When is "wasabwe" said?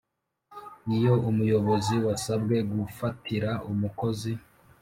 2.05-2.55